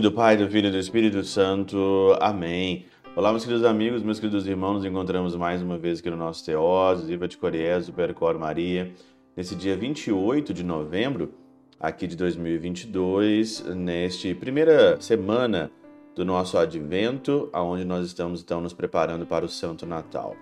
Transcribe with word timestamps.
nome 0.00 0.08
do 0.08 0.12
Pai, 0.12 0.34
do 0.34 0.48
Filho 0.48 0.68
e 0.68 0.70
do 0.70 0.78
Espírito 0.78 1.22
Santo. 1.22 2.16
Amém. 2.20 2.86
Olá, 3.14 3.30
meus 3.32 3.44
queridos 3.44 3.66
amigos, 3.66 4.02
meus 4.02 4.18
queridos 4.18 4.46
irmãos, 4.46 4.76
nos 4.76 4.84
encontramos 4.86 5.36
mais 5.36 5.60
uma 5.60 5.76
vez 5.76 5.98
aqui 5.98 6.08
no 6.08 6.16
nosso 6.16 6.42
Teós, 6.42 7.04
Viva 7.04 7.28
de 7.28 7.36
Coriés, 7.36 7.90
Percor 7.90 8.38
Maria, 8.38 8.90
nesse 9.36 9.54
dia 9.54 9.76
28 9.76 10.54
de 10.54 10.64
novembro, 10.64 11.34
aqui 11.78 12.06
de 12.06 12.16
2022, 12.16 13.66
neste 13.76 14.34
primeira 14.34 14.98
semana 15.02 15.70
do 16.16 16.24
nosso 16.24 16.56
advento, 16.56 17.50
aonde 17.52 17.84
nós 17.84 18.06
estamos 18.06 18.40
então 18.40 18.58
nos 18.58 18.72
preparando 18.72 19.26
para 19.26 19.44
o 19.44 19.50
Santo 19.50 19.84
Natal. 19.84 20.34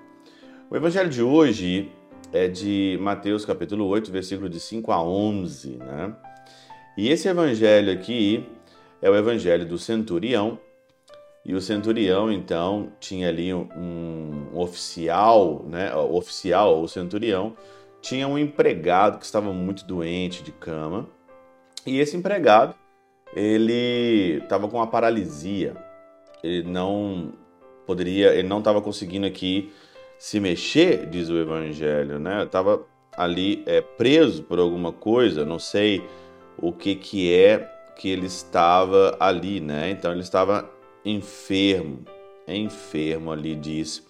O 0.70 0.76
evangelho 0.76 1.10
de 1.10 1.20
hoje 1.22 1.90
é 2.32 2.46
de 2.46 2.96
Mateus 3.00 3.44
capítulo 3.44 3.86
8, 3.86 4.12
versículo 4.12 4.48
de 4.48 4.60
5 4.60 4.92
a 4.92 5.02
11, 5.02 5.78
né? 5.78 6.14
E 6.96 7.08
esse 7.08 7.28
evangelho 7.28 7.92
aqui 7.92 8.44
é 9.00 9.10
o 9.10 9.16
evangelho 9.16 9.66
do 9.66 9.78
centurião. 9.78 10.58
E 11.44 11.54
o 11.54 11.60
centurião, 11.60 12.30
então, 12.30 12.92
tinha 13.00 13.28
ali 13.28 13.54
um, 13.54 14.48
oficial, 14.52 15.64
né? 15.66 15.94
O 15.94 16.14
oficial, 16.14 16.82
o 16.82 16.88
centurião, 16.88 17.56
tinha 18.02 18.28
um 18.28 18.38
empregado 18.38 19.18
que 19.18 19.24
estava 19.24 19.52
muito 19.52 19.84
doente 19.86 20.42
de 20.42 20.52
cama. 20.52 21.08
E 21.86 22.00
esse 22.00 22.16
empregado, 22.16 22.74
ele 23.34 24.40
estava 24.42 24.68
com 24.68 24.76
uma 24.76 24.86
paralisia. 24.86 25.74
Ele 26.42 26.68
não 26.68 27.32
poderia, 27.86 28.34
ele 28.34 28.46
não 28.46 28.58
estava 28.58 28.82
conseguindo 28.82 29.26
aqui 29.26 29.72
se 30.18 30.40
mexer, 30.40 31.06
diz 31.06 31.30
o 31.30 31.38
evangelho, 31.38 32.18
né? 32.18 32.44
Estava 32.44 32.84
ali 33.16 33.62
é, 33.66 33.80
preso 33.80 34.42
por 34.42 34.58
alguma 34.58 34.92
coisa, 34.92 35.44
não 35.44 35.58
sei 35.58 36.04
o 36.58 36.72
que 36.72 36.94
que 36.94 37.32
é 37.32 37.77
que 37.98 38.08
ele 38.08 38.26
estava 38.26 39.16
ali, 39.18 39.60
né? 39.60 39.90
Então 39.90 40.12
ele 40.12 40.20
estava 40.20 40.70
enfermo, 41.04 42.04
enfermo 42.46 43.32
ali 43.32 43.54
diz 43.56 44.06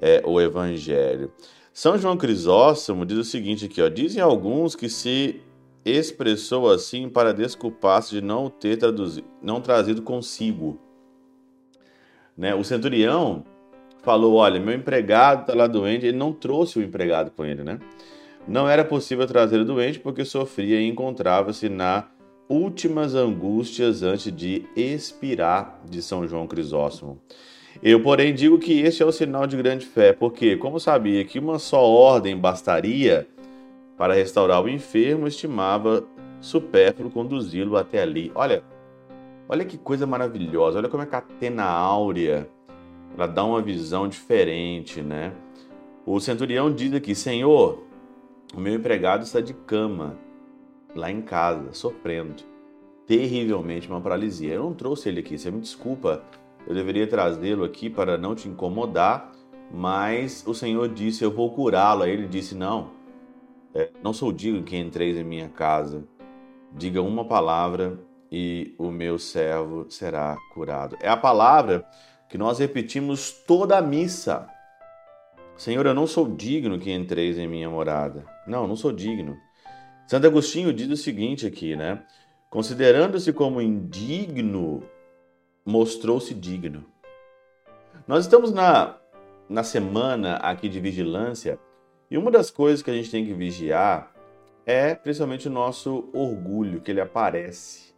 é, 0.00 0.22
o 0.24 0.40
Evangelho. 0.40 1.30
São 1.72 1.98
João 1.98 2.16
Crisóstomo 2.16 3.04
diz 3.04 3.18
o 3.18 3.24
seguinte 3.24 3.66
aqui, 3.66 3.82
ó, 3.82 3.88
dizem 3.88 4.22
alguns 4.22 4.74
que 4.74 4.88
se 4.88 5.42
expressou 5.84 6.70
assim 6.70 7.08
para 7.08 7.34
desculpar-se 7.34 8.14
de 8.14 8.22
não 8.22 8.48
ter 8.48 8.78
traduzido, 8.78 9.28
não 9.42 9.60
trazido 9.60 10.00
consigo. 10.00 10.80
Né? 12.36 12.54
O 12.54 12.64
centurião 12.64 13.44
falou, 14.02 14.36
olha, 14.36 14.58
meu 14.58 14.74
empregado 14.74 15.42
está 15.42 15.54
lá 15.54 15.66
doente, 15.66 16.06
ele 16.06 16.16
não 16.16 16.32
trouxe 16.32 16.78
o 16.78 16.82
empregado 16.82 17.30
com 17.30 17.44
ele, 17.44 17.62
né? 17.62 17.78
Não 18.48 18.68
era 18.68 18.84
possível 18.84 19.26
trazer 19.26 19.60
o 19.60 19.64
doente 19.64 19.98
porque 19.98 20.24
sofria 20.24 20.80
e 20.80 20.88
encontrava-se 20.88 21.68
na 21.68 22.08
últimas 22.48 23.14
angústias 23.14 24.02
antes 24.02 24.32
de 24.34 24.64
expirar, 24.76 25.80
de 25.88 26.00
São 26.00 26.26
João 26.26 26.46
Crisóstomo. 26.46 27.20
Eu, 27.82 28.02
porém, 28.02 28.34
digo 28.34 28.58
que 28.58 28.80
este 28.80 29.02
é 29.02 29.06
o 29.06 29.12
sinal 29.12 29.46
de 29.46 29.56
grande 29.56 29.84
fé, 29.84 30.12
porque, 30.12 30.56
como 30.56 30.80
sabia 30.80 31.24
que 31.24 31.38
uma 31.38 31.58
só 31.58 31.82
ordem 31.84 32.36
bastaria 32.36 33.26
para 33.96 34.14
restaurar 34.14 34.62
o 34.62 34.68
enfermo, 34.68 35.26
estimava 35.26 36.04
supérfluo 36.40 37.10
conduzi-lo 37.10 37.76
até 37.76 38.02
ali. 38.02 38.30
Olha, 38.34 38.62
olha 39.48 39.64
que 39.64 39.76
coisa 39.76 40.06
maravilhosa, 40.06 40.78
olha 40.78 40.88
como 40.88 41.02
é 41.02 41.06
que 41.06 41.14
a 41.14 41.18
Atena 41.18 41.64
Áurea 41.64 42.48
ela 43.16 43.26
dá 43.26 43.44
uma 43.44 43.62
visão 43.62 44.06
diferente, 44.08 45.00
né? 45.00 45.32
O 46.04 46.20
centurião 46.20 46.72
diz 46.72 46.92
aqui: 46.92 47.14
Senhor, 47.14 47.82
o 48.54 48.60
meu 48.60 48.74
empregado 48.74 49.22
está 49.22 49.40
de 49.40 49.54
cama 49.54 50.16
lá 50.96 51.10
em 51.10 51.22
casa, 51.22 51.72
sofrendo 51.72 52.34
terrivelmente 53.06 53.88
uma 53.88 54.00
paralisia. 54.00 54.54
Eu 54.54 54.64
não 54.64 54.74
trouxe 54.74 55.08
ele 55.08 55.20
aqui, 55.20 55.38
você 55.38 55.50
me 55.50 55.60
desculpa, 55.60 56.22
eu 56.66 56.74
deveria 56.74 57.06
trazê-lo 57.06 57.64
aqui 57.64 57.88
para 57.88 58.18
não 58.18 58.34
te 58.34 58.48
incomodar, 58.48 59.32
mas 59.70 60.44
o 60.46 60.54
Senhor 60.54 60.88
disse: 60.88 61.24
Eu 61.24 61.30
vou 61.30 61.52
curá-lo. 61.52 62.02
Aí 62.02 62.10
ele 62.10 62.26
disse: 62.26 62.54
Não, 62.54 62.90
é, 63.74 63.90
não 64.02 64.12
sou 64.12 64.32
digno 64.32 64.62
que 64.62 64.76
entreis 64.76 65.16
em 65.16 65.24
minha 65.24 65.48
casa. 65.48 66.04
Diga 66.72 67.00
uma 67.00 67.24
palavra 67.24 67.98
e 68.30 68.74
o 68.78 68.90
meu 68.90 69.18
servo 69.18 69.86
será 69.88 70.36
curado. 70.52 70.96
É 71.00 71.08
a 71.08 71.16
palavra 71.16 71.86
que 72.28 72.36
nós 72.36 72.58
repetimos 72.58 73.30
toda 73.30 73.78
a 73.78 73.82
missa. 73.82 74.48
Senhor, 75.56 75.86
eu 75.86 75.94
não 75.94 76.06
sou 76.06 76.28
digno 76.28 76.78
que 76.78 76.92
entreis 76.92 77.38
em 77.38 77.46
minha 77.46 77.70
morada. 77.70 78.24
Não, 78.46 78.66
não 78.66 78.76
sou 78.76 78.92
digno. 78.92 79.36
Santo 80.06 80.26
Agostinho 80.26 80.72
diz 80.72 80.88
o 80.88 80.96
seguinte 80.96 81.46
aqui, 81.46 81.74
né? 81.74 82.04
Considerando-se 82.48 83.32
como 83.32 83.60
indigno, 83.60 84.84
mostrou-se 85.64 86.32
digno. 86.32 86.86
Nós 88.06 88.24
estamos 88.24 88.52
na, 88.52 88.96
na 89.48 89.64
semana 89.64 90.36
aqui 90.36 90.68
de 90.68 90.78
vigilância 90.78 91.58
e 92.08 92.16
uma 92.16 92.30
das 92.30 92.52
coisas 92.52 92.82
que 92.82 92.90
a 92.90 92.94
gente 92.94 93.10
tem 93.10 93.26
que 93.26 93.34
vigiar 93.34 94.14
é 94.64 94.94
principalmente 94.94 95.48
o 95.48 95.50
nosso 95.50 96.08
orgulho, 96.12 96.80
que 96.80 96.92
ele 96.92 97.00
aparece. 97.00 97.92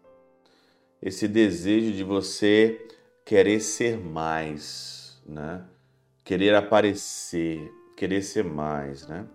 Esse 1.02 1.28
desejo 1.28 1.92
de 1.92 2.02
você 2.02 2.88
querer 3.22 3.60
ser 3.60 3.98
mais, 3.98 5.22
né? 5.26 5.62
Querer 6.24 6.54
aparecer, 6.54 7.70
querer 7.94 8.22
ser 8.22 8.44
mais, 8.44 9.06
né? 9.06 9.26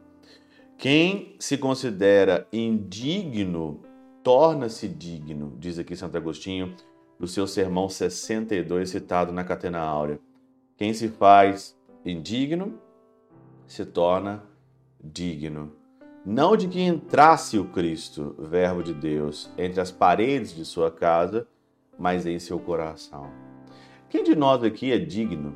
Quem 0.84 1.38
se 1.40 1.58
considera 1.58 2.46
indigno 2.52 3.80
torna-se 4.22 4.86
digno, 4.86 5.56
diz 5.58 5.80
aqui 5.80 5.96
Santo 5.96 6.18
Agostinho, 6.18 6.76
no 7.18 7.26
seu 7.26 7.48
sermão 7.48 7.88
62, 7.88 8.90
citado 8.90 9.32
na 9.32 9.46
Catena 9.46 9.80
Áurea. 9.80 10.20
Quem 10.76 10.94
se 10.94 11.08
faz 11.08 11.74
indigno 12.04 12.82
se 13.66 13.86
torna 13.86 14.44
digno. 15.02 15.72
Não 16.26 16.58
de 16.58 16.68
que 16.68 16.82
entrasse 16.82 17.58
o 17.58 17.70
Cristo, 17.70 18.36
Verbo 18.38 18.84
de 18.84 18.94
Deus, 18.94 19.50
entre 19.58 19.80
as 19.80 19.90
paredes 19.90 20.54
de 20.54 20.66
sua 20.66 20.92
casa, 20.92 21.48
mas 21.98 22.26
em 22.26 22.38
seu 22.40 22.60
coração. 22.60 23.32
Quem 24.10 24.22
de 24.22 24.36
nós 24.36 24.62
aqui 24.62 24.92
é 24.92 25.00
digno 25.00 25.56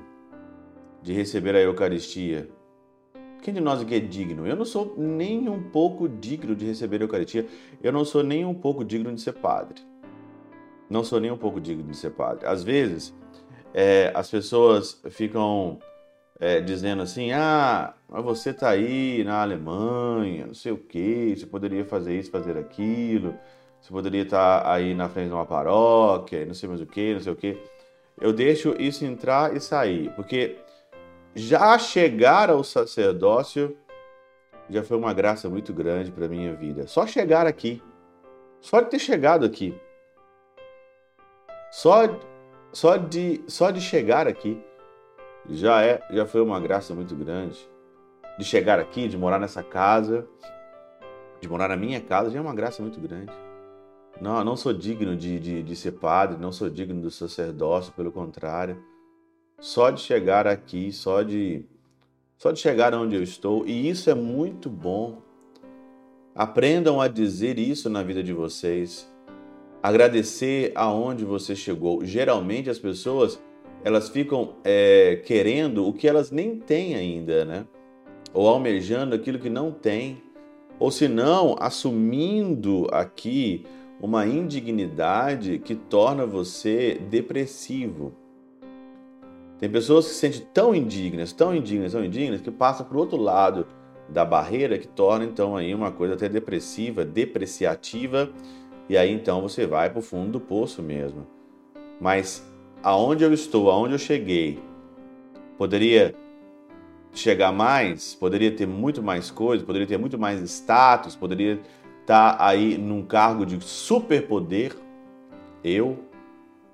de 1.04 1.12
receber 1.12 1.54
a 1.54 1.60
Eucaristia 1.60 2.50
quem 3.48 3.54
de 3.54 3.62
nós 3.62 3.82
aqui 3.82 3.96
é 3.96 4.00
digno? 4.02 4.46
Eu 4.46 4.58
não 4.58 4.66
sou 4.66 4.94
nem 4.98 5.48
um 5.48 5.64
pouco 5.64 6.10
digno 6.10 6.54
de 6.54 6.66
receber 6.66 7.00
a 7.00 7.06
Eucaristia. 7.06 7.48
Eu 7.82 7.94
não 7.94 8.04
sou 8.04 8.22
nem 8.22 8.44
um 8.44 8.54
pouco 8.54 8.84
digno 8.84 9.16
de 9.16 9.22
ser 9.22 9.32
padre. 9.32 9.82
Não 10.90 11.02
sou 11.02 11.18
nem 11.18 11.32
um 11.32 11.38
pouco 11.38 11.62
digno 11.62 11.90
de 11.90 11.96
ser 11.96 12.10
padre. 12.10 12.46
Às 12.46 12.62
vezes, 12.62 13.16
é, 13.74 14.12
as 14.14 14.30
pessoas 14.30 15.02
ficam 15.12 15.80
é, 16.38 16.60
dizendo 16.60 17.02
assim: 17.02 17.32
ah, 17.32 17.94
mas 18.10 18.22
você 18.22 18.50
está 18.50 18.72
aí 18.72 19.24
na 19.24 19.42
Alemanha, 19.42 20.48
não 20.48 20.54
sei 20.54 20.74
o 20.74 20.78
quê, 20.78 21.34
você 21.34 21.46
poderia 21.46 21.86
fazer 21.86 22.20
isso, 22.20 22.30
fazer 22.30 22.58
aquilo, 22.58 23.34
você 23.80 23.90
poderia 23.92 24.24
estar 24.24 24.62
tá 24.62 24.74
aí 24.74 24.94
na 24.94 25.08
frente 25.08 25.30
de 25.30 25.34
uma 25.34 25.46
paróquia, 25.46 26.46
não 26.46 26.54
sei 26.54 26.68
mais 26.68 26.82
o 26.82 26.86
quê, 26.86 27.14
não 27.14 27.22
sei 27.22 27.32
o 27.32 27.36
quê. 27.38 27.58
Eu 28.20 28.34
deixo 28.34 28.76
isso 28.78 29.06
entrar 29.06 29.56
e 29.56 29.62
sair, 29.62 30.12
porque 30.18 30.58
já 31.38 31.78
chegar 31.78 32.50
ao 32.50 32.64
sacerdócio 32.64 33.78
já 34.70 34.84
foi 34.84 34.98
uma 34.98 35.14
graça 35.14 35.48
muito 35.48 35.72
grande 35.72 36.12
para 36.12 36.28
minha 36.28 36.54
vida. 36.56 36.88
Só 36.88 37.06
chegar 37.06 37.46
aqui, 37.46 37.82
só 38.60 38.82
de 38.82 38.90
ter 38.90 39.00
chegado 39.00 39.46
aqui, 39.46 39.80
só 41.72 42.02
só 42.74 42.98
de 42.98 43.42
só 43.48 43.72
de 43.72 43.80
chegar 43.80 44.28
aqui 44.28 44.62
já 45.50 45.84
é 45.84 46.02
já 46.10 46.26
foi 46.26 46.42
uma 46.42 46.60
graça 46.60 46.94
muito 46.94 47.16
grande. 47.16 47.70
De 48.38 48.44
chegar 48.44 48.80
aqui, 48.80 49.08
de 49.08 49.18
morar 49.18 49.40
nessa 49.40 49.64
casa, 49.64 50.28
de 51.40 51.48
morar 51.48 51.70
na 51.70 51.78
minha 51.78 52.02
casa 52.02 52.30
já 52.30 52.40
é 52.40 52.42
uma 52.42 52.54
graça 52.54 52.82
muito 52.82 53.00
grande. 53.00 53.32
Não, 54.20 54.44
não 54.44 54.56
sou 54.56 54.74
digno 54.74 55.16
de, 55.16 55.40
de, 55.40 55.64
de 55.64 55.76
ser 55.76 55.94
padre, 55.94 56.38
não 56.40 56.52
sou 56.52 56.70
digno 56.70 57.00
do 57.00 57.12
sacerdócio, 57.12 57.94
pelo 57.94 58.12
contrário. 58.12 58.84
Só 59.60 59.90
de 59.90 60.02
chegar 60.02 60.46
aqui, 60.46 60.92
só 60.92 61.24
de 61.24 61.66
só 62.38 62.52
de 62.52 62.60
chegar 62.60 62.94
onde 62.94 63.16
eu 63.16 63.24
estou, 63.24 63.66
e 63.66 63.90
isso 63.90 64.12
é 64.12 64.14
muito 64.14 64.70
bom. 64.70 65.18
Aprendam 66.36 67.02
a 67.02 67.08
dizer 67.08 67.58
isso 67.58 67.90
na 67.90 68.04
vida 68.04 68.22
de 68.22 68.32
vocês. 68.32 69.12
Agradecer 69.82 70.72
aonde 70.76 71.26
você 71.26 71.56
chegou. 71.56 72.06
Geralmente 72.06 72.70
as 72.70 72.78
pessoas 72.78 73.42
elas 73.84 74.10
ficam 74.10 74.54
é, 74.64 75.22
querendo 75.26 75.88
o 75.88 75.94
que 75.94 76.08
elas 76.08 76.30
nem 76.30 76.60
têm 76.60 76.94
ainda, 76.94 77.44
né? 77.44 77.66
Ou 78.34 78.48
almejando 78.48 79.16
aquilo 79.16 79.40
que 79.40 79.50
não 79.50 79.72
tem, 79.72 80.22
ou 80.78 80.92
se 80.92 81.08
não 81.08 81.56
assumindo 81.60 82.88
aqui 82.92 83.66
uma 84.00 84.28
indignidade 84.28 85.58
que 85.58 85.74
torna 85.74 86.26
você 86.28 87.02
depressivo. 87.10 88.14
Tem 89.60 89.70
pessoas 89.70 90.08
que 90.08 90.14
se 90.14 90.20
sentem 90.20 90.48
tão 90.54 90.76
indignas, 90.76 91.34
tão 91.34 91.56
indignas, 91.56 91.92
tão 91.94 92.06
indignas, 92.06 92.42
que 92.42 92.52
passam 92.52 92.86
para 92.86 92.96
o 92.96 93.00
outro 93.00 93.18
lado 93.18 93.66
da 94.08 94.24
barreira, 94.24 94.78
que 94.78 94.88
torna 94.88 95.26
então 95.26 95.58
aí 95.58 95.74
uma 95.74 95.92
coisa 95.92 96.14
até 96.14 96.30
depressiva, 96.30 97.04
depreciativa, 97.04 98.30
e 98.88 98.96
aí 98.96 99.12
então 99.12 99.42
você 99.42 99.66
vai 99.66 99.90
para 99.90 100.00
o 100.00 100.02
fundo 100.02 100.34
do 100.34 100.40
poço 100.40 100.82
mesmo. 100.82 101.26
mas 102.00 102.46
aonde 102.84 103.24
eu 103.24 103.34
estou, 103.34 103.72
aonde 103.72 103.94
eu 103.96 104.00
cheguei, 104.00 104.60
poderia 105.58 106.16
chegar 107.12 107.52
mais, 107.52 108.14
poderia 108.14 108.52
ter 108.52 108.68
muito 108.68 109.02
mais 109.02 109.32
coisas, 109.32 109.66
poderia 109.66 109.88
ter 109.88 109.98
muito 109.98 110.18
mais 110.18 110.40
status, 110.42 111.16
poderia 111.16 111.60
estar 112.02 112.38
aí 112.40 112.78
num 112.78 113.04
cargo 113.04 113.46
de 113.46 113.60
superpoder, 113.62 114.76
eu, 115.64 115.98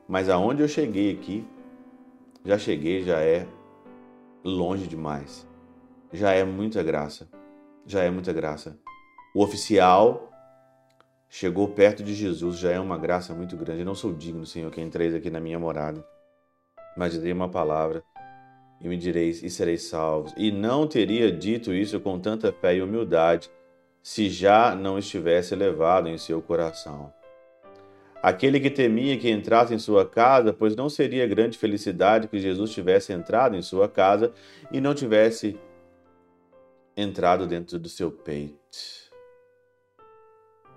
mas 0.08 0.30
aonde 0.30 0.62
eu 0.62 0.68
cheguei 0.68 1.12
aqui, 1.14 1.46
já 2.46 2.58
cheguei, 2.58 3.04
já 3.04 3.20
é 3.20 3.48
longe 4.44 4.88
demais. 4.88 5.48
Já 6.12 6.32
é 6.32 6.44
muita 6.44 6.84
graça. 6.84 7.28
Já 7.86 8.04
é 8.04 8.10
muita 8.10 8.34
graça. 8.34 8.78
O 9.34 9.44
oficial 9.44 10.30
chegou 11.30 11.68
perto 11.70 12.04
de 12.04 12.14
Jesus, 12.14 12.58
já 12.60 12.72
é 12.72 12.80
uma 12.80 12.98
graça 12.98 13.34
muito 13.34 13.58
grande. 13.58 13.80
Eu 13.80 13.86
não 13.86 13.96
sou 13.96 14.14
digno, 14.14 14.46
Senhor, 14.46 14.70
que 14.72 14.82
entreis 14.82 15.16
aqui 15.16 15.30
na 15.30 15.40
minha 15.40 15.58
morada. 15.58 16.06
Mas 16.96 17.14
dizei 17.14 17.32
uma 17.32 17.50
palavra 17.50 18.04
e 18.80 18.88
me 18.88 18.98
direis 18.98 19.42
e 19.42 19.50
sereis 19.50 19.84
salvos. 19.84 20.34
E 20.38 20.52
não 20.52 20.86
teria 20.86 21.32
dito 21.32 21.74
isso 21.74 22.00
com 22.00 22.20
tanta 22.20 22.52
fé 22.52 22.76
e 22.76 22.82
humildade 22.82 23.50
se 24.04 24.30
já 24.30 24.76
não 24.76 25.00
estivesse 25.00 25.54
elevado 25.54 26.10
em 26.10 26.18
seu 26.18 26.42
coração. 26.42 27.12
Aquele 28.24 28.58
que 28.58 28.70
temia 28.70 29.18
que 29.18 29.30
entrasse 29.30 29.74
em 29.74 29.78
sua 29.78 30.06
casa, 30.06 30.54
pois 30.54 30.78
não 30.78 30.88
seria 30.88 31.28
grande 31.28 31.58
felicidade 31.58 32.30
que 32.30 32.40
Jesus 32.40 32.72
tivesse 32.72 33.12
entrado 33.12 33.54
em 33.54 33.62
sua 33.62 33.90
casa 33.90 34.32
e 34.72 34.80
não 34.80 34.96
tivesse 34.96 35.60
entrado 36.96 37.46
dentro 37.46 37.78
do 37.78 37.90
seu 37.90 38.10
peito. 38.10 38.56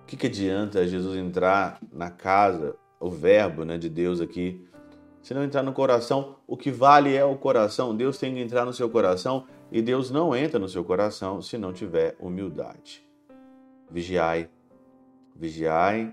O 0.02 0.06
que, 0.08 0.16
que 0.16 0.26
adianta 0.26 0.88
Jesus 0.88 1.16
entrar 1.16 1.78
na 1.92 2.10
casa, 2.10 2.74
o 2.98 3.08
verbo 3.08 3.64
né, 3.64 3.78
de 3.78 3.88
Deus 3.88 4.20
aqui, 4.20 4.66
se 5.22 5.32
não 5.32 5.44
entrar 5.44 5.62
no 5.62 5.72
coração? 5.72 6.38
O 6.48 6.56
que 6.56 6.72
vale 6.72 7.14
é 7.14 7.24
o 7.24 7.36
coração. 7.36 7.96
Deus 7.96 8.18
tem 8.18 8.34
que 8.34 8.40
entrar 8.40 8.64
no 8.64 8.72
seu 8.72 8.90
coração 8.90 9.46
e 9.70 9.80
Deus 9.80 10.10
não 10.10 10.34
entra 10.34 10.58
no 10.58 10.68
seu 10.68 10.82
coração 10.82 11.40
se 11.40 11.56
não 11.56 11.72
tiver 11.72 12.16
humildade. 12.18 13.06
Vigiai, 13.88 14.50
vigiai 15.36 16.12